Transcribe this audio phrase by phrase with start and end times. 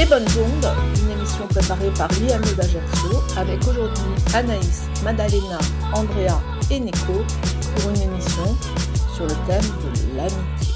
[0.00, 4.02] Les Bonnes Ondes, une émission préparée par l'IME d'Ajaccio avec aujourd'hui
[4.32, 5.58] Anaïs, Madalena,
[5.92, 7.22] Andrea et Nico
[7.76, 8.56] pour une émission
[9.14, 10.74] sur le thème de l'amitié.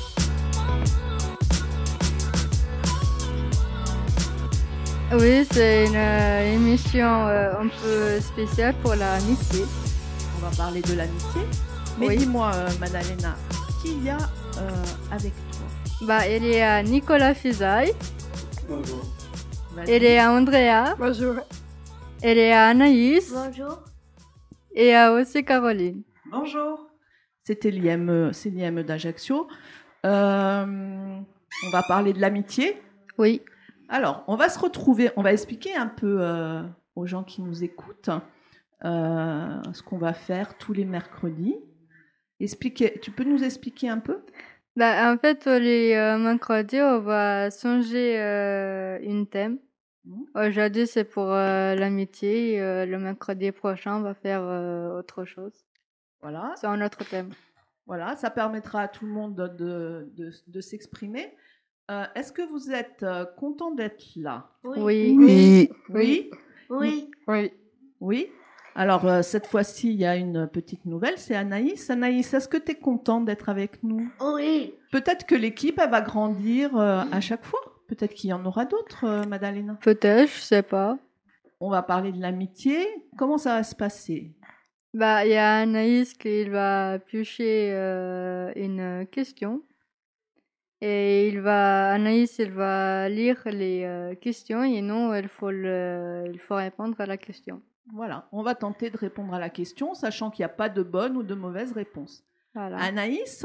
[5.13, 9.65] Oui, c'est une euh, émission euh, un peu spéciale pour l'amitié.
[10.37, 11.41] On va parler de l'amitié.
[11.99, 12.17] Mais Oui.
[12.19, 13.37] dis-moi, euh, Madalena,
[13.83, 14.19] qui y a
[14.59, 14.71] euh,
[15.11, 16.07] avec toi?
[16.07, 17.95] Bah, il y a Nicolas Fizaï,
[18.69, 19.97] Vas-y.
[19.97, 21.35] il y a Andrea, Bonjour.
[22.23, 23.83] il y a Anaïs Bonjour.
[24.75, 26.03] et a aussi Caroline.
[26.31, 26.89] Bonjour.
[27.43, 27.71] C'était
[28.33, 29.49] c'est l'IME d'Ajaccio.
[30.07, 30.65] Euh,
[31.67, 32.81] on va parler de l'amitié.
[33.19, 33.43] Oui,
[33.89, 36.63] Alors, on va se retrouver, on va expliquer un peu euh,
[36.97, 38.11] aux gens qui nous écoutent
[38.85, 41.57] euh, ce qu'on va faire tous les mercredis.
[42.41, 44.25] Expliquer, tu peux nous expliquer un peu?
[44.77, 49.59] Bah, en fait, les euh, mercredis, on va changer euh, une thème.
[50.05, 50.27] Mhm.
[50.35, 52.61] Aujourd'hui, c'est pour euh, l'amitié.
[52.61, 55.65] euh, le mercredi prochain, on va faire euh, autre chose.
[56.21, 57.31] Voilà, C'est un autre thème.
[57.87, 61.37] voilà, ça permettra à tout le monde de, de, de- de s'exprimer.
[61.91, 64.51] Euh, Est-ce que vous êtes euh, content d'être là?
[64.65, 64.79] Oui.
[65.19, 65.69] Oui.
[65.91, 66.31] Oui.
[66.71, 67.53] Oui.
[68.01, 68.31] Oui.
[68.77, 71.91] Alors, euh, cette fois-ci, il y a une petite nouvelle, c'est Anaïs.
[71.91, 74.11] Anaïs, est-ce que tu es contente d'être avec nous?
[74.21, 74.75] Oui.
[74.91, 77.61] Peut-être que l'équipe, elle va grandir euh, à chaque fois.
[77.87, 79.79] Peut-être qu'il y en aura d'autres, euh, Madalena.
[79.81, 80.99] Peut-être, je sais pas.
[81.61, 82.79] On va parler de l'amitié.
[83.17, 84.33] Comment ça va se passer?
[84.93, 89.63] Bah, il y a Anaïs qui va piocher euh, une question.
[90.81, 96.25] Et il va, Anaïs, il va lire les euh, questions et nous, il faut, le,
[96.33, 97.63] il faut répondre à la question.
[97.93, 100.83] Voilà, on va tenter de répondre à la question, sachant qu'il n'y a pas de
[100.83, 102.25] bonne ou de mauvaise réponse.
[102.55, 102.79] Voilà.
[102.79, 103.45] Anaïs,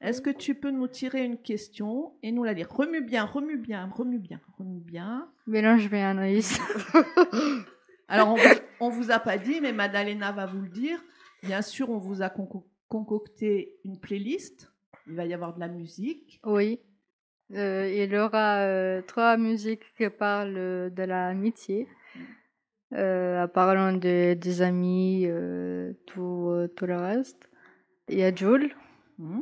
[0.00, 2.68] est-ce que tu peux nous tirer une question et nous la lire?
[2.70, 5.28] Remue bien, remue bien, remue bien, remue bien.
[5.46, 6.58] Mélange bien Anaïs.
[8.08, 10.98] Alors, on, vous- on vous a pas dit, mais Madalena va vous le dire.
[11.42, 14.72] Bien sûr, on vous a conco- concocté une playlist.
[15.06, 16.40] Il va y avoir de la musique.
[16.44, 16.80] oui.
[17.54, 21.86] Euh, il y aura euh, trois musiques qui parlent de l'amitié.
[22.94, 27.48] Euh, en parlant de, des amis, euh, tout, euh, tout le reste.
[28.08, 28.74] Il y a Jules.
[29.18, 29.40] Hmm.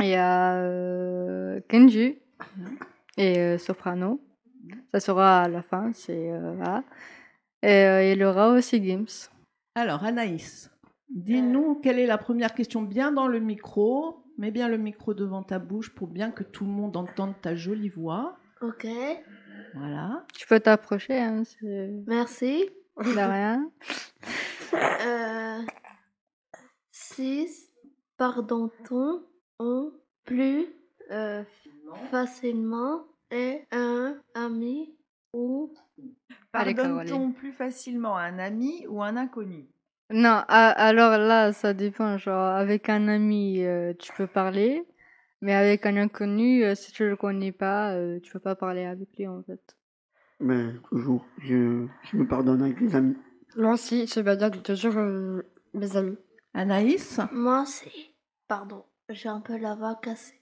[0.00, 2.18] Il y a euh, Kenji
[2.56, 2.78] Mhm.
[3.18, 4.20] et euh, Soprano.
[4.92, 6.84] Ça sera à la fin, c'est euh, voilà.
[7.62, 9.28] Et euh, il y aura aussi Gims.
[9.74, 10.70] Alors, Anaïs,
[11.10, 14.24] dis-nous quelle est la première question bien dans le micro.
[14.38, 17.54] Mets bien le micro devant ta bouche pour bien que tout le monde entende ta
[17.54, 18.38] jolie voix.
[18.62, 18.86] Ok.
[19.74, 20.24] Voilà.
[20.34, 21.42] Tu peux t'approcher, hein,
[22.06, 22.68] Merci.
[22.98, 23.70] de rien.
[24.72, 25.62] Euh,
[26.92, 27.70] six
[28.16, 29.22] pardon-t-on
[29.58, 29.92] on
[30.24, 30.66] plus
[31.10, 31.42] euh,
[32.10, 34.94] facilement et un ami
[35.32, 35.74] ou
[36.52, 39.68] Pardonne-t-on plus facilement un ami ou un inconnu?
[40.12, 42.18] Non, alors là, ça dépend.
[42.18, 44.84] Genre, avec un ami, euh, tu peux parler.
[45.40, 48.84] Mais avec un inconnu, euh, si tu le connais pas, euh, tu peux pas parler
[48.84, 49.76] avec lui, en fait.
[50.38, 53.16] Mais toujours, je, je me pardonne avec les amis.
[53.56, 55.42] Moi aussi, je vais dire toujours euh,
[55.74, 56.16] mes amis.
[56.54, 57.92] Anaïs, moi c'est
[58.48, 60.40] pardon j'ai un peu la voix cassée.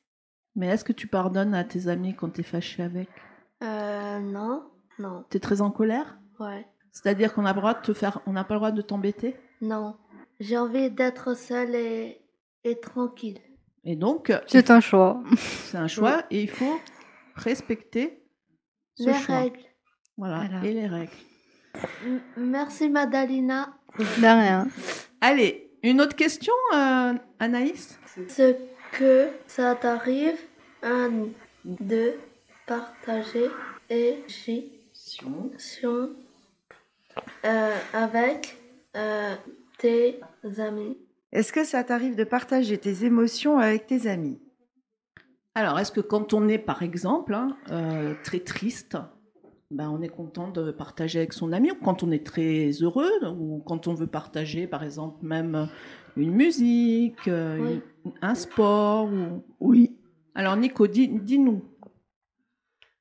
[0.56, 3.08] Mais est-ce que tu pardonnes à tes amis quand tu es fâché avec?
[3.62, 5.25] Euh, non non.
[5.31, 6.19] Tu es très en colère?
[6.41, 6.66] Ouais.
[6.92, 9.37] C'est-à-dire qu'on a le droit de te faire, on n'a pas le droit de t'embêter?
[9.60, 9.97] Non.
[10.41, 12.22] J'ai envie d'être seule et,
[12.64, 13.38] et tranquille
[13.84, 15.22] Et donc, C'est un choix.
[15.36, 16.78] c'est un choix et il faut
[17.36, 18.22] respecter
[18.96, 19.38] ce les choix.
[19.38, 19.60] règles
[20.16, 20.64] Voilà, Voilà.
[20.66, 21.12] et les règles.
[22.04, 24.66] M- merci Madalina De rien.
[25.20, 27.98] Allez, une autre question, euh, Anaïs?
[28.28, 28.56] Ce
[28.92, 30.38] que ça t'arrive
[30.82, 31.26] un
[31.64, 32.14] de
[32.66, 33.46] partager
[33.90, 34.24] et
[35.22, 36.10] émotions
[37.44, 38.56] euh, avec
[38.96, 39.34] euh,
[39.78, 40.20] tes
[40.58, 40.96] amis.
[41.32, 44.40] Est-ce que ça t'arrive de partager tes émotions avec tes amis?
[45.54, 48.96] Alors, est-ce que quand on est, par exemple, hein, euh, très triste,
[49.70, 53.10] ben, on est content de partager avec son ami, ou quand on est très heureux,
[53.36, 55.69] ou quand on veut partager, par exemple, même
[56.16, 57.82] une musique, euh, Oui.
[58.06, 59.44] une- un sport, ou...
[59.60, 59.96] oui.
[60.34, 61.62] Alors, Nico, dis- dis-nous.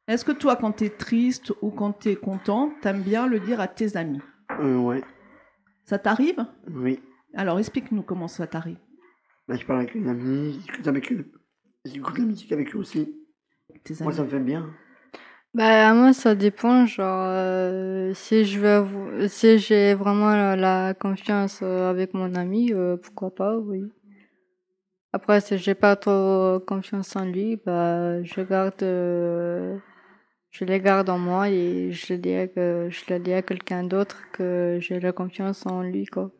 [0.07, 3.39] est-ce que toi, quand tu es triste ou quand tu es content, t'aimes bien le
[3.39, 4.21] dire à tes amis?
[4.59, 5.03] Euh, ouais,
[5.85, 6.45] Ça t'arrive?
[6.69, 6.99] Oui.
[7.37, 8.79] Alors, explique-nous comment ça t'arrive.
[9.47, 11.31] Là, je parle avec les amis, je discute avec eux.
[11.85, 13.13] J'écoute la musique avec eux aussi.
[13.83, 14.15] Tes Moi, amis.
[14.17, 14.73] ça me fait bien.
[15.53, 16.85] Bah, moi, ça dépend.
[16.85, 22.73] Genre, euh, si je veux, si j'ai vraiment la, la confiance euh, avec mon ami,
[22.73, 23.83] euh, pourquoi pas, oui.
[25.13, 29.77] Après, si j'ai pas trop confiance en lui, bah, je garde, euh,
[30.51, 33.41] je les garde en moi et je le dis à, que, je le dis à
[33.41, 36.31] quelqu'un d'autre que j'ai la confiance en lui, quoi.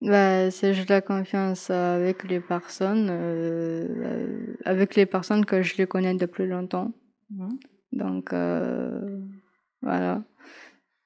[0.00, 5.76] Bah, c'est j'ai la confiance avec les personnes, euh, euh, avec les personnes que je
[5.76, 6.92] les connais depuis longtemps.
[7.30, 7.58] Mhm.
[7.92, 9.18] Donc, euh,
[9.82, 10.22] voilà.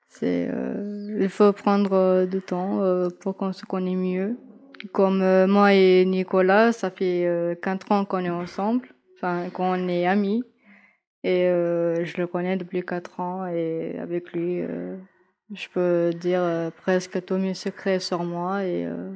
[0.09, 4.37] C'est, euh, il faut prendre euh, du temps euh, pour qu'on se connaisse mieux.
[4.93, 9.89] Comme euh, moi et Nicolas, ça fait euh, quatre ans qu'on est ensemble, enfin qu'on
[9.89, 10.43] est amis.
[11.25, 14.97] Et euh, je le connais depuis quatre ans et avec lui, euh,
[15.55, 18.65] je peux dire euh, presque tous mes secrets sur moi.
[18.65, 19.13] Et, euh,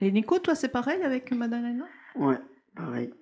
[0.00, 2.38] Et Nico, toi, c'est pareil avec Madalena Ouais,
[2.74, 3.12] pareil.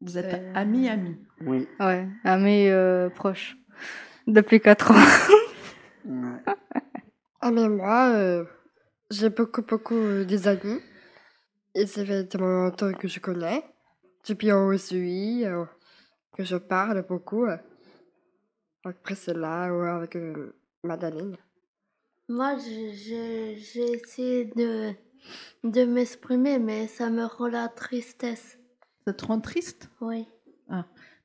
[0.00, 1.16] Vous êtes C'est- amis, amis.
[1.40, 1.68] Oui.
[1.80, 3.56] ouais, amis euh, proches
[4.26, 5.30] depuis quatre ans.
[6.04, 6.42] Ouais.
[7.40, 8.44] Ah, mais moi, euh,
[9.10, 10.80] j'ai beaucoup, beaucoup euh, des amis.
[11.74, 13.62] Et ça fait tellement longtemps que je connais.
[14.28, 15.64] Depuis aussi, euh,
[16.36, 17.44] que je parle beaucoup.
[17.44, 17.56] euh,
[18.84, 20.54] avec Priscilla ou avec euh,
[20.84, 21.36] Madeleine.
[22.28, 24.90] Moi, je- je- j'ai essayé de,
[25.64, 28.58] de m'exprimer, mais ça me rend la tristesse.
[29.06, 29.90] Ça te rend triste?
[30.00, 30.26] Oui,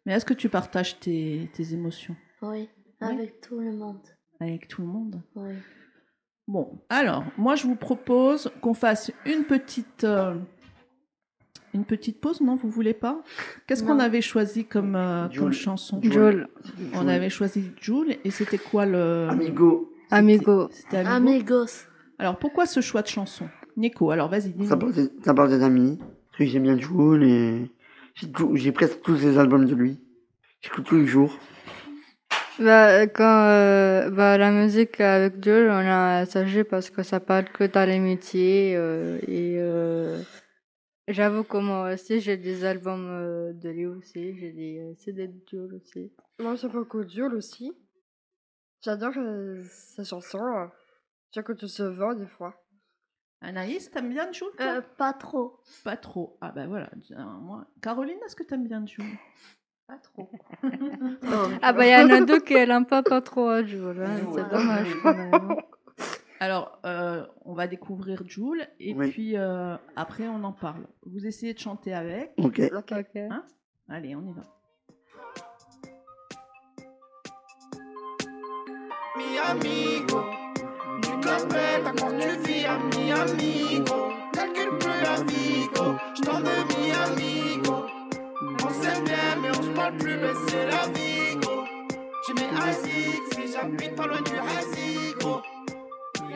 [0.05, 2.15] Mais est-ce que tu partages tes, tes émotions?
[2.41, 2.69] Oui,
[3.01, 3.07] Oui.
[3.07, 3.99] avec tout le monde.
[4.39, 5.21] avec tout le monde?
[5.35, 5.53] Oui.
[6.47, 10.35] Bon, alors, moi, je vous propose qu'on fasse une petite, euh,
[11.75, 13.21] une petite pause, non Vous voulez pas?
[13.67, 13.99] Qu'est-ce qu'on Non.
[13.99, 15.99] avait choisi comme, euh, comme chanson?
[16.03, 16.47] Joule,
[16.95, 19.27] On avait choisi Joule, et c'était quoi le...
[19.29, 19.90] Amigo.
[20.11, 20.69] C'était- Amigo.
[20.71, 21.29] C'était Amigo.
[21.31, 21.85] Amigos.
[22.19, 23.47] Alors, pourquoi ce choix de chanson?
[23.77, 25.97] Nico, alors vas-y, Ça parle, des, ça parle des amis.
[25.97, 27.71] Parce que j'aime bien Jules et
[28.15, 29.99] j'ai tout- j'ai presque tous les albums de lui.
[30.61, 31.33] J'écoute tous les jours.
[32.59, 37.45] Bah, quand euh, bah, la musique avec Joel, on a sagé parce que ça parle
[37.45, 38.75] que dans les métiers.
[38.75, 40.21] euh, et euh,
[41.07, 44.37] j'avoue que moi aussi, j'ai des albums euh, de lui aussi.
[44.37, 46.11] J'ai des euh, CD de Joel aussi.
[46.39, 47.71] Moi, j'aime beaucoup Jules aussi.
[48.83, 50.39] J'adore euh, ces chansons.
[50.43, 50.67] euh.
[51.33, 52.55] J'écoute souvent des fois.
[53.41, 54.65] Anaïs, t'aimes bien Joule toi?
[54.77, 55.59] Euh, pas trop.
[55.83, 56.37] Pas trop.
[56.41, 57.65] Ah ben voilà, tiens, moi.
[57.81, 59.05] Caroline, est-ce que t'aimes bien Joule
[59.87, 60.29] Pas trop.
[61.61, 64.19] Ah bah, il y en a deux qui n'aiment pas, pas trop à hein, Ouais.
[64.35, 65.33] C'est dommage quand même.
[65.33, 65.55] hein.
[66.39, 69.11] Alors, euh, on va découvrir Joule, et Oui.
[69.11, 70.87] puis euh, après, on en parle.
[71.05, 72.33] Vous essayez de chanter avec.
[72.37, 72.59] Ok.
[72.75, 72.93] Ok.
[72.97, 73.21] Ok.
[73.89, 74.43] Allez, on y va.
[79.21, 80.25] Mi amigo.
[81.01, 84.11] Du copette à quand tu vis à mi amigo.
[84.33, 87.85] Calcule plus à Vigo, je t'en veux mi amigo.
[88.63, 91.63] On s'aime bien, mais on se parle plus, mais c'est la vie, gros.
[92.25, 95.41] J'ai mes asics, si j'habite pas loin du Hazigo.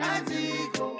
[0.00, 0.96] Hazigo.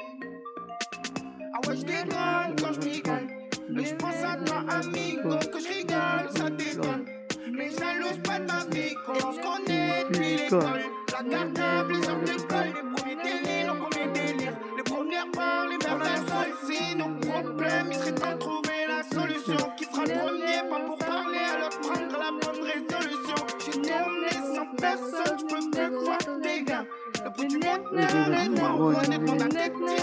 [1.54, 3.72] Ah ouais, je quand je.
[3.72, 7.04] Mais je pense à toi, amigo, que je rigole, ça déconne.
[7.52, 10.95] Mais jalouse pas ma vie, qu'on se connaît depuis l'école.
[11.16, 14.58] La cartable, les heures d'école, les premiers délires, les premiers délires.
[14.76, 16.52] Les premières barres, les sol.
[16.66, 19.70] Si nos problèmes, il serait temps de trouver la solution.
[19.78, 23.38] Qui fera le premier, pas pour parler, alors prendre la bonne résolution?
[23.64, 26.84] J'ai tourné sans personne, je peux plus voir des gars.
[27.24, 27.80] Le bout du monde,
[28.26, 29.48] honnêtement, honnêtement, d'un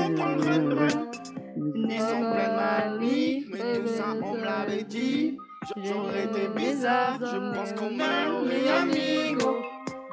[0.02, 1.12] on prend le run run.
[1.56, 5.38] Ils sont pleins de manie, mais tout ça on me l'avait dit.
[5.78, 9.63] J'aurais été bizarre, je pense qu'on meurt, mi amigo.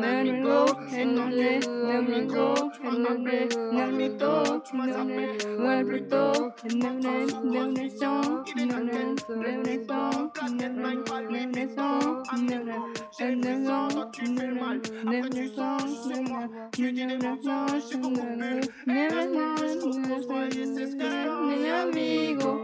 [0.00, 0.66] let me go.
[0.96, 2.54] Et dans les, let me go.
[2.72, 4.60] Tu m'as appelé, let me go.
[4.64, 5.28] Tu m'as appelé,
[5.58, 6.32] ouais, plutôt.
[6.64, 8.20] Révolution,
[8.56, 10.30] il est la tête, révolution.
[10.34, 12.22] Planète Mind, pas Louis Vuitton.
[12.32, 12.86] Amigo,
[13.18, 14.80] j'ai le sang, toi tu fais le mal.
[15.06, 16.42] Après tu sens sur moi,
[16.72, 18.60] tu dis des mensonges, j'ai beaucoup bu.
[18.86, 21.58] Mais maintenant, je trouve qu'on se voyait, c'est ce que je pense.
[21.58, 22.60] Mi amigo.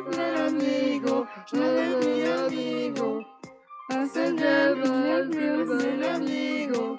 [0.00, 0.16] Nel nel film, mi
[0.46, 1.26] amigo.
[1.50, 3.18] Nel nel amigo, je t'en veux mi amigo.
[3.92, 6.98] Un seul nel nel film, mi amigo.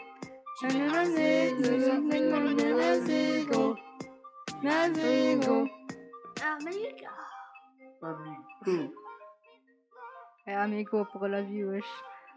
[0.62, 3.76] Amigo, nel amigo.
[4.62, 5.68] Amigo.
[6.42, 7.12] Amigo.
[8.04, 8.94] Amigo.
[10.48, 11.84] Et amigo pour la vie, wesh.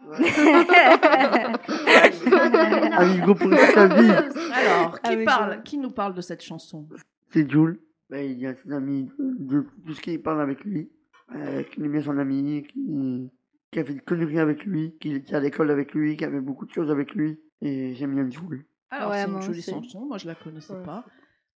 [2.97, 4.11] Amigo pour la vie.
[4.53, 6.87] Alors, qui parle Qui nous parle de cette chanson?
[7.31, 7.79] C'est Jules.
[8.09, 10.91] Ben, il y a ses amis, de, de tout ce qu'il parle avec lui.
[11.35, 13.31] Euh, qui aime bien son ami, qui,
[13.71, 16.39] qui a fait des conneries avec lui, qui était à l'école avec lui, qui avait
[16.39, 17.39] beaucoup de choses avec lui.
[17.61, 18.63] Et j'aime bien Jules.
[18.91, 20.05] Alors, Ouais, c'est une jolie chanson.
[20.05, 20.83] Moi, je la connaissais Ouais.
[20.83, 21.03] pas.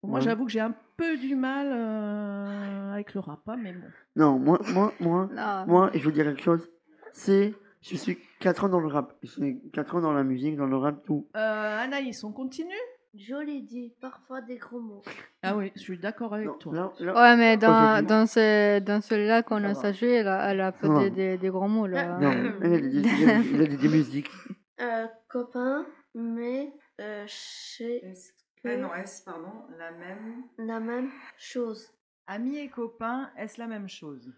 [0.03, 0.25] Moi, Ouais.
[0.25, 3.87] j'avoue que j'ai un peu du mal euh, avec le rap, hein, mais bon.
[4.17, 5.29] Non, moi, moi, moi,
[5.67, 6.71] moi, et je veux dire quelque chose,
[7.13, 7.53] c'est,
[7.83, 9.17] je suis 4 ans dans le rap.
[9.23, 11.29] Je suis 4 ans dans la musique, dans le rap, tout.
[11.37, 12.73] Euh, Anaïs, on continue?
[13.15, 15.03] Joli dit, parfois des gros mots.
[15.43, 16.73] Ah oui, je suis d'accord avec Non, toi.
[16.75, 20.61] là, là, Ouais, mais dans, dans, ce, dans celui-là qu'on a salué, elle a, elle
[20.61, 22.19] a fait des, des, des gros mots là.
[22.19, 24.31] non, elle a dit, des musiques.
[24.81, 25.85] Euh, copain,
[26.15, 28.31] mais euh, chez Est-ce-
[28.63, 30.45] que ah non, est-ce, pardon, la même.
[30.57, 31.91] la même chose.
[32.29, 34.33] Amis et copains, est-ce la même chose?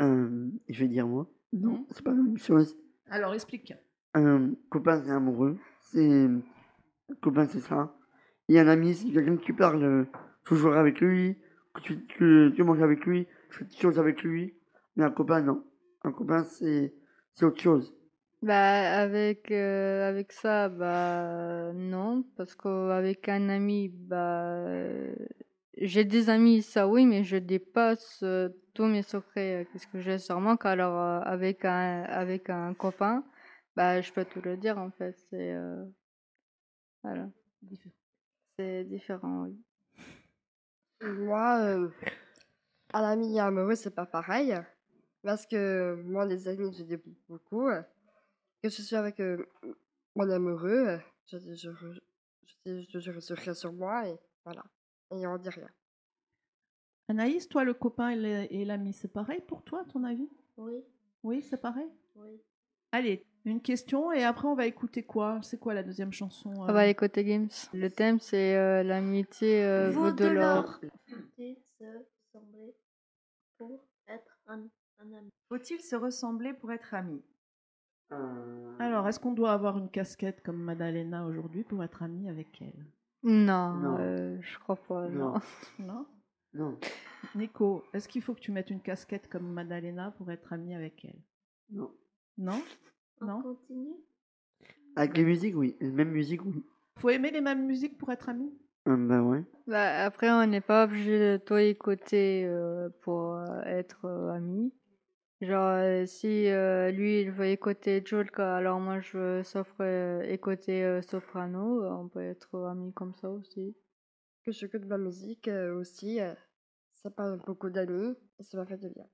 [0.00, 1.26] Euh, je vais dire moi.
[1.52, 2.76] Non, c'est pas la même chose.
[3.10, 3.72] Alors, explique.
[4.14, 5.58] Un copain, c'est amoureux.
[5.80, 6.28] C'est.
[7.20, 7.92] Copain, c'est ça.
[8.50, 10.04] Et un ami, c'est quelqu'un que tu parles euh,
[10.42, 11.38] toujours avec lui,
[11.72, 12.04] que tu,
[12.52, 14.54] tu manges avec lui, tu fais des choses avec lui.
[14.96, 15.62] Mais un copain, non.
[16.02, 16.92] Un copain, c'est
[17.34, 17.94] c'est autre chose.
[18.42, 25.14] Bah, avec, euh, avec ça, bah, non, parce qu'avec un ami, bah, euh,
[25.78, 28.24] j'ai des amis, ça oui, mais je dépasse
[28.74, 33.22] tous mes secrets, qu'est-ce que j'ai sur moi, alors avec un, avec un copain,
[33.76, 35.54] bah, je peux tout le dire en fait, c'est,
[37.04, 37.28] voilà,
[38.60, 39.56] c'est différent, oui.
[41.00, 41.88] Moi, euh,
[42.92, 44.54] ami et un amoureux, c'est pas pareil.
[45.22, 46.98] Parce que moi, les amis, je dis
[47.28, 47.68] beaucoup.
[48.62, 49.46] Que je suis avec euh,
[50.14, 51.70] mon amoureux, je dis, je,
[52.66, 54.64] je, je, sur moi et voilà.
[55.12, 55.68] Et on dit rien.
[57.08, 60.28] Anaïs, toi, le copain et l'ami, c'est pareil pour toi, à ton avis?
[60.58, 60.84] Oui,
[61.22, 61.88] Oui, c'est pareil?
[62.14, 62.38] Oui.
[62.92, 65.38] Allez, une question et après, on va écouter quoi?
[65.42, 66.72] C'est quoi la deuxième chanson On euh?
[66.72, 67.48] va écouter Games.
[67.72, 70.80] Le thème, c'est euh, l'amitié euh, vaut de l'or.
[71.08, 72.74] Faut-il se ressembler
[73.58, 74.60] pour être un,
[74.98, 75.30] un ami?
[75.48, 77.22] Faut-il se ressembler pour être amis
[78.12, 82.60] Euh, Alors, est-ce qu'on doit avoir une casquette comme Madalena aujourd'hui pour être ami avec
[82.60, 82.86] elle?
[83.22, 83.96] Non, Non.
[84.00, 85.34] euh, je crois pas, non.
[85.34, 85.40] Non.
[85.78, 86.06] Non?
[86.52, 86.78] Non.
[87.36, 91.04] Nico, est-ce qu'il faut que tu mettes une casquette comme Madalena pour être ami avec
[91.04, 91.20] elle?
[91.70, 91.92] Non.
[92.38, 92.62] Non?
[93.20, 93.42] On Non?
[93.42, 93.94] continue?
[94.96, 95.76] Avec les musiques, oui.
[95.80, 96.64] Les mêmes musiques, oui.
[96.98, 98.52] Faut aimer les mêmes musiques pour être ami
[98.88, 99.44] Euh, bah ouais.
[99.66, 104.72] Bah, après, on n'est pas obligé de tout écouter euh, pour euh, être euh, amis.
[105.40, 109.42] Genre, euh, si euh, lui, il veut écouter Julka, alors moi, je veux
[109.80, 113.74] euh, écouter euh, Soprano, on peut être amis comme ça aussi.
[114.44, 116.20] Que j'écoute de la musique euh, aussi.
[116.20, 116.34] euh,
[116.92, 119.06] ça parle beaucoup d'amis et ça m'a fait du bien.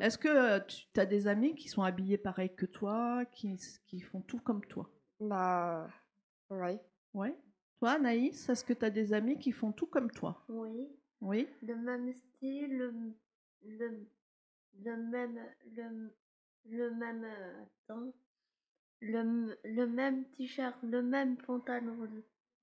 [0.00, 3.56] Est-ce que euh, tu as des amis qui sont habillés pareil que toi, qui,
[3.86, 4.88] qui font tout comme toi?
[5.20, 5.88] Bah,
[6.50, 6.80] ouais.
[7.14, 7.36] Ouais
[7.78, 10.44] Toi, Anaïs, est-ce que tu as des amis qui font tout comme toi?
[10.48, 10.88] Oui.
[11.20, 12.94] Oui Le même style, le,
[13.64, 14.06] le,
[14.84, 15.40] le même,
[15.76, 16.10] le,
[16.66, 18.12] le même euh, attends,
[19.00, 22.08] le, le même t-shirt, le même pantalon,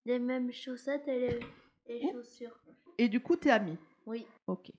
[0.05, 1.39] les mêmes chaussettes et les
[1.87, 2.59] et chaussures.
[2.97, 3.77] Et du coup, t'es amis?
[4.05, 4.25] Oui.
[4.47, 4.71] Ok.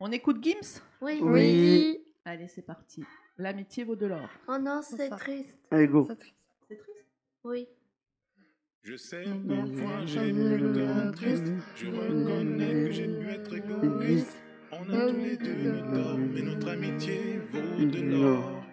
[0.00, 1.20] On écoute Gims Oui.
[1.22, 2.04] Oui.
[2.24, 3.04] Allez, c'est parti.
[3.38, 4.28] L'amitié vaut de l'or.
[4.48, 5.16] Oh non, c'est ça.
[5.16, 5.58] triste.
[5.70, 6.06] Allez, go.
[6.08, 7.06] C'est triste.
[7.44, 7.68] Oui.
[8.82, 11.46] Je sais, parfois j'ai pu te rendre triste.
[11.74, 14.36] Je reconnais que j'ai pu être égoïste.
[14.72, 18.64] On a tous les deux eu tort, mais notre amitié vaut de l'or.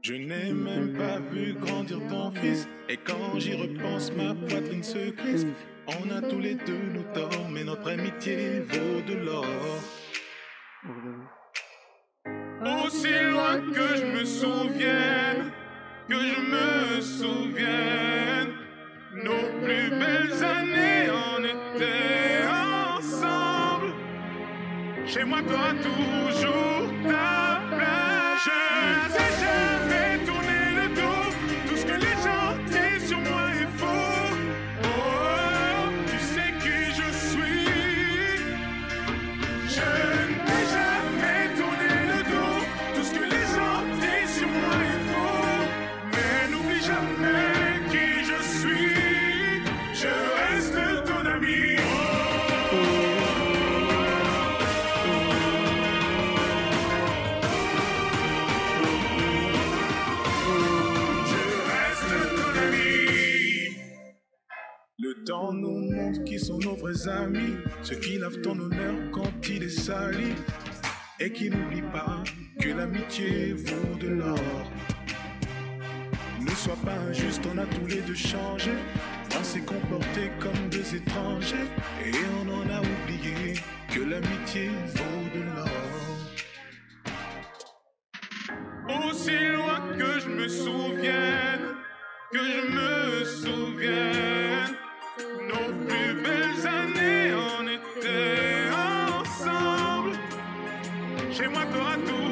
[0.00, 2.66] Je n'ai même pas vu grandir ton fils.
[2.88, 5.48] Et quand j'y repense, ma poitrine se crispe.
[5.86, 9.44] On a tous les deux nos torts, mais notre amitié vaut de l'or.
[12.92, 15.50] Aussi loin que je me souvienne,
[16.08, 18.52] que je me souvienne,
[19.14, 22.44] nos plus belles années, on était
[22.98, 23.94] ensemble.
[25.06, 26.71] Chez moi, toi, toujours
[67.08, 70.34] amis, ceux qui lavent ton honneur quand il est sali,
[71.20, 72.22] et qui n'oublient pas
[72.60, 74.70] que l'amitié vaut de l'or.
[76.40, 78.72] Ne sois pas injuste, on a tous les deux changé.
[79.38, 81.68] On s'est comporté comme deux étrangers,
[82.04, 83.54] et on en a oublié
[83.88, 85.68] que l'amitié vaut de l'or.
[89.08, 91.76] Aussi loin que je me souvienne,
[92.32, 94.81] que je me souvienne.
[101.32, 102.31] Chez moi, t'auras toujours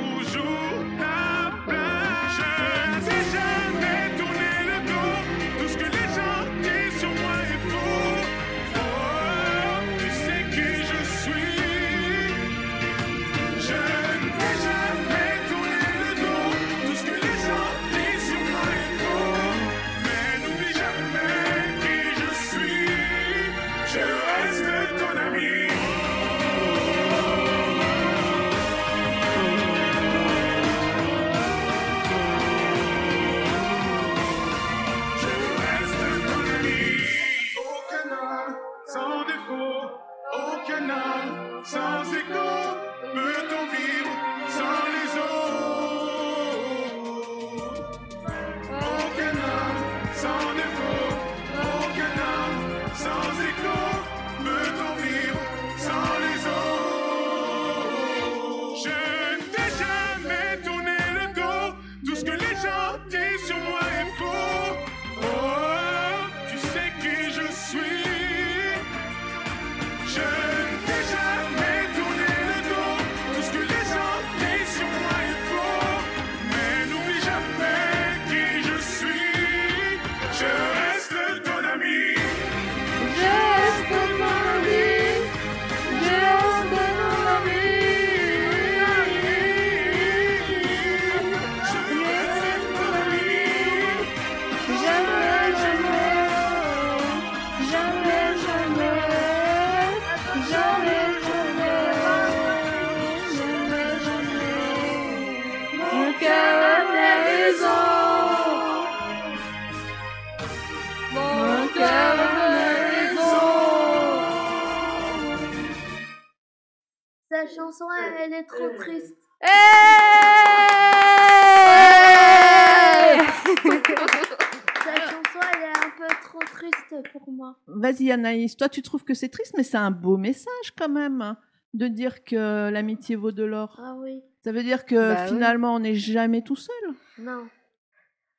[128.10, 131.36] Anaïs, toi tu trouves que c'est triste, mais c'est un beau message quand même hein,
[131.74, 133.80] de dire que l'amitié vaut de l'or.
[133.82, 135.28] Ah oui, Ça veut dire que Bah oui.
[135.28, 136.94] finalement on n'est jamais tout seul.
[137.18, 137.46] non.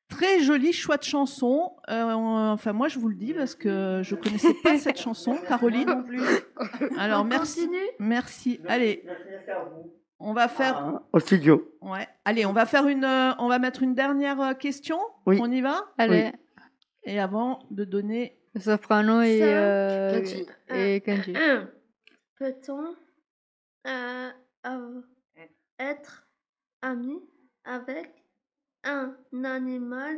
[0.09, 1.71] Très joli choix de chanson.
[1.89, 5.87] Euh, enfin moi je vous le dis parce que je connaissais pas cette chanson, Caroline
[5.87, 6.19] non plus.
[6.97, 7.87] Alors On merci, continue?
[7.99, 8.59] Merci.
[8.67, 9.05] Allez,
[10.19, 10.75] on va faire.
[10.77, 11.65] Ah, Au studio.
[11.81, 12.09] Ouais.
[12.25, 13.05] Allez, on va faire une.
[13.05, 14.99] euh, on va mettre une dernière euh, question.
[15.25, 15.39] Oui.
[15.41, 15.79] On y va?
[15.97, 16.33] Allez,
[17.05, 18.37] Et avant de donner.
[18.59, 20.45] Soprano et, euh, Kenji.
[20.69, 21.33] et Kenji.
[22.37, 22.95] Peut-on
[23.87, 24.29] euh,
[25.79, 26.27] être
[26.81, 27.19] ami
[27.63, 28.11] avec
[28.83, 30.17] un animal?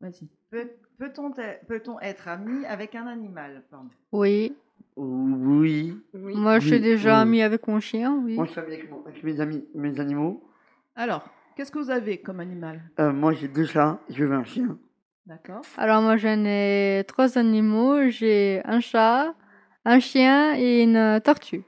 [0.00, 0.28] Vas-y.
[0.50, 3.62] Peut- Peut-on être- peut-on être ami avec un animal?
[3.70, 3.88] Pardon.
[4.12, 4.54] Oui.
[4.96, 5.96] Oui.
[6.12, 6.34] Oui.
[6.36, 7.22] Moi, je suis Oui, déjà oui.
[7.22, 8.34] amie avec mon chien, oui.
[8.34, 10.46] Moi, je suis avec, mon- avec mes amis, mes animaux.
[10.94, 12.82] Alors, qu'est-ce que vous avez comme animal?
[12.98, 13.98] Euh, moi, j'ai deux chats.
[14.10, 14.78] Je veux un chien.
[15.30, 15.62] D'accord.
[15.76, 18.08] Alors, moi, j'en ai trois animaux.
[18.10, 19.32] J'ai un chat,
[19.84, 21.62] un chien et une tortue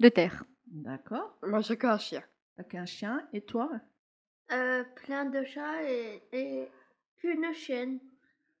[0.00, 0.44] de terre.
[0.68, 1.36] D'accord.
[1.46, 2.22] Moi, j'ai qu'un chien.
[2.56, 3.20] T'as qu'un chien.
[3.34, 3.70] Et toi?
[4.50, 6.68] Euh, plein de chats et, et
[7.18, 7.98] qu'une chienne.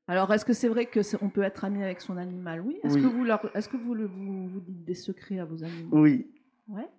[0.06, 2.60] Alors, est-ce que c'est vrai que on peut être ami avec son animal?
[2.60, 2.78] Oui.
[2.82, 3.02] Est-ce Oui.
[3.02, 5.96] que vous leur, est-ce que vous, le- vous vous dites des secrets à vos animaux?
[5.96, 6.30] Oui.
[6.68, 6.90] Ouais.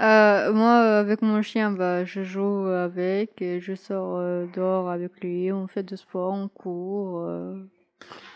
[0.00, 4.90] Euh, moi, euh, avec mon chien, bah, je joue avec, et je sors euh, dehors
[4.90, 7.62] avec lui, on fait du sport, on court, euh,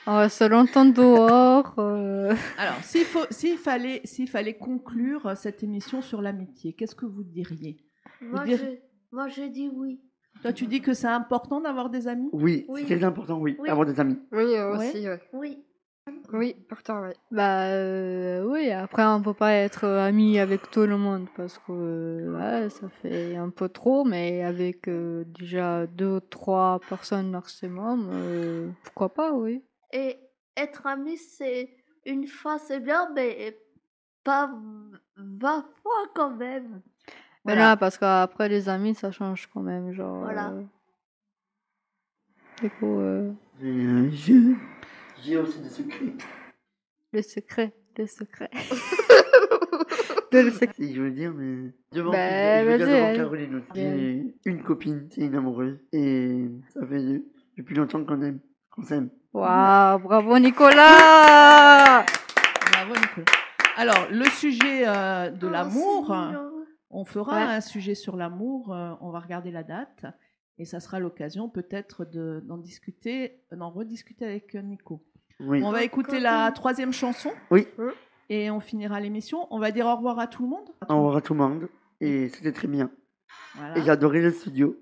[0.06, 1.74] on reste longtemps dehors.
[1.78, 2.32] euh.
[2.58, 7.24] Alors, s'il faut, s'il fallait, s'il fallait conclure cette émission sur l'amitié, qu'est-ce que vous
[7.24, 7.76] diriez?
[8.20, 8.66] Moi, dire- je,
[9.10, 10.00] moi, je dis oui.
[10.42, 12.28] Toi, tu dis que c'est important d'avoir des amis?
[12.32, 12.66] Oui.
[12.68, 12.84] Oui.
[12.86, 13.56] C'est très important, oui.
[13.58, 13.68] Oui.
[13.68, 14.16] Avoir des amis.
[14.30, 15.20] Oui, euh, aussi, ouais.
[15.32, 15.64] Oui.
[16.32, 17.12] Oui, pourtant, oui.
[17.30, 21.70] Bah euh, oui, après on peut pas être ami avec tout le monde parce que
[21.72, 28.08] euh, ouais, ça fait un peu trop, mais avec euh, déjà deux, trois personnes maximum,
[28.12, 29.62] euh, pourquoi pas, oui.
[29.92, 30.18] Et
[30.56, 31.70] être ami, c'est
[32.04, 33.58] une fois, c'est bien, mais
[34.22, 34.50] pas
[35.16, 36.82] 20 fois quand même.
[37.46, 37.68] Mais Voilà.
[37.70, 40.18] là, parce qu'après les amis, ça change quand même, genre.
[40.24, 40.50] Voilà.
[40.52, 40.62] euh,
[42.60, 43.00] Du coup,
[43.60, 44.54] je-
[45.22, 46.12] J'ai aussi des secrets.
[47.12, 48.50] le secret, le secret.
[50.32, 50.74] de le secret.
[50.76, 51.72] Si je veux dire, mais.
[51.92, 53.16] Devant, Bah, je veux dire vas-y, devant allez.
[53.18, 53.66] Caroline aussi.
[54.44, 55.78] J'ai une copine, c'est une amoureuse.
[55.92, 57.22] Et ça fait
[57.56, 58.40] depuis longtemps qu'on aime.
[58.70, 59.10] Qu'on s'aime.
[59.32, 62.04] Waouh, bravo Nicolas
[62.72, 63.26] Bravo, Nicolas.
[63.76, 66.14] Alors, le sujet euh, de Oh, l'amour,
[66.90, 67.42] on fera Ouais.
[67.42, 70.04] un sujet sur l'amour, euh, on va regarder la date.
[70.58, 75.04] Et ça sera l'occasion peut-être de- d'en discuter, d'en rediscuter avec euh, Nico.
[75.40, 75.62] Oui.
[75.62, 77.30] On va écouter la troisième chanson.
[77.50, 77.68] Oui.
[78.28, 79.46] Et on finira l'émission.
[79.50, 80.68] On va dire au revoir à tout le monde.
[80.88, 81.68] Au revoir à tout le monde.
[82.00, 82.90] Et c'était très bien.
[83.54, 83.78] Voilà.
[83.78, 84.76] Et j'ai adoré le studio.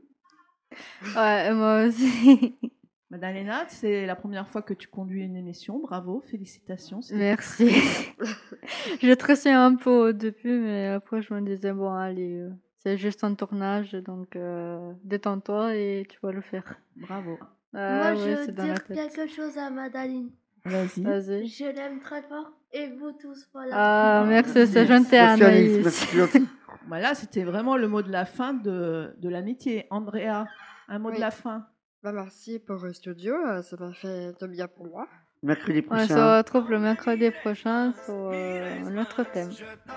[1.15, 2.57] Ouais, moi aussi.
[3.11, 5.79] Madalena, c'est la première fois que tu conduis une émission.
[5.79, 7.01] Bravo, félicitations.
[7.13, 7.71] Merci.
[9.01, 12.51] je stressais un peu au début, mais après je me disais, bon, allez, euh,
[12.87, 16.79] c'est juste un tournage, donc euh, détends-toi et tu vas le faire.
[16.95, 17.37] Bravo.
[17.75, 20.31] Ah Moi, ouais, je veux dire quelque chose à Madaline.
[20.65, 21.03] Vas-y.
[21.03, 21.47] Vas-y.
[21.49, 23.73] Je l'aime très fort et vous tous, voilà.
[23.75, 26.15] Ah, merci, c'est gentil, Merci, Anaïs.
[26.87, 29.89] Voilà, c'était vraiment le mot de la fin de, de l'amitié.
[29.91, 30.47] Andrea,
[30.87, 31.67] un mot de la fin.
[32.05, 35.09] Bah, merci pour le studio, euh, ça m'a fait de bien pour moi.
[35.43, 39.51] Mercredi On se prochain, retrouve le mercredi prochain sur euh, un autre thème.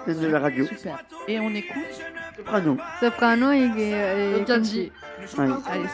[0.06, 0.65] thème de la radio.
[0.65, 1.04] Super.
[1.28, 1.84] Et on écoute.
[2.38, 2.78] Soprano.
[2.99, 4.91] Soprano et, et, Et.
[5.38, 5.47] Ouais.
[5.67, 5.88] Allez.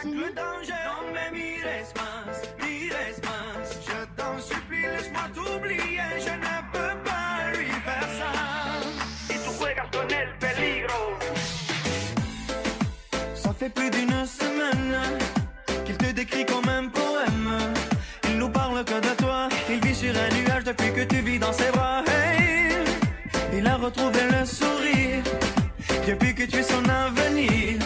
[13.33, 14.97] Ça fait plus d'une semaine
[15.85, 16.64] qu'il te décrit comme
[21.45, 22.03] dans ses bras.
[23.53, 25.23] Il a retrouvé le sourire
[26.07, 27.79] depuis que tu es son avenir.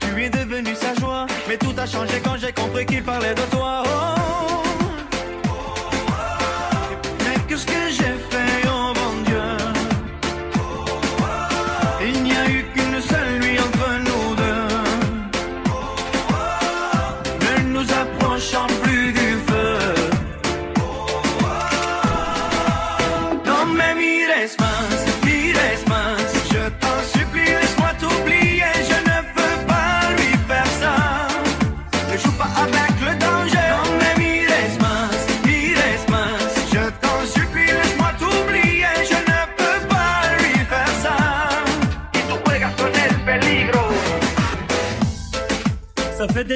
[0.00, 3.46] Tu es devenu sa joie, mais tout a changé quand j'ai compris qu'il parlait de
[3.50, 3.82] toi.
[3.86, 4.21] Oh,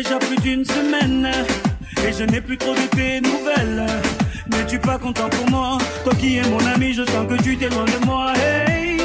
[0.02, 1.30] déjà plus d'une semaine
[2.06, 3.86] et je n'ai plus trop de tes nouvelles.
[4.50, 5.78] N'es-tu pas content pour moi?
[6.04, 8.34] Toi qui es mon ami, je sens que tu t'éloignes de moi.
[8.36, 8.98] Hey,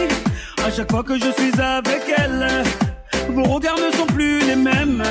[0.65, 2.45] à chaque fois que je suis avec elle,
[3.29, 5.03] vos regards ne sont plus les mêmes.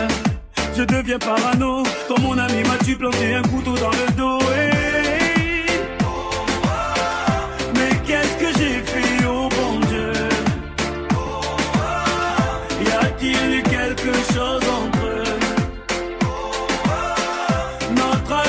[0.76, 1.82] Je deviens parano.
[2.08, 4.38] Toi, mon ami, m'as-tu planté un couteau dans le dos?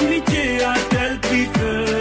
[0.01, 2.00] Notre amitié a-t-elle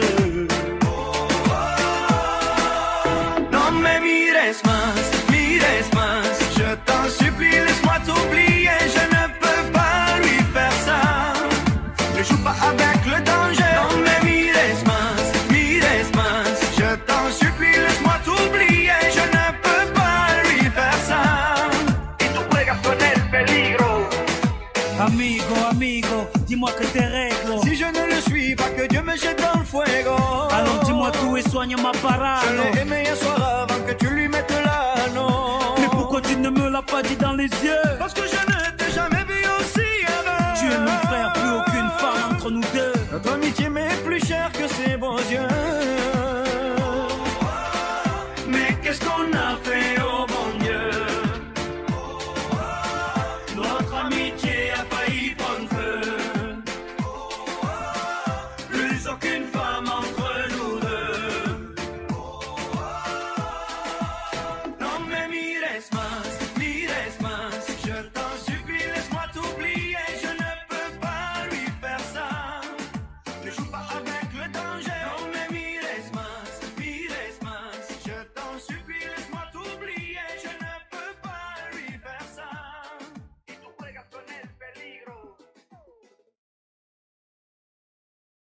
[31.77, 35.75] m'a Je l'ai aimé hier soir avant que tu lui mettes l'anneau.
[35.79, 37.97] Mais pourquoi tu ne me l'as pas dit dans les yeux?
[37.99, 40.55] Parce que je ne t'ai jamais vu aussi avant.
[40.59, 42.93] Tu es mon frère, plus aucune femme entre nous deux.
[43.13, 45.60] Notre amitié m'est plus chère que ses beaux yeux.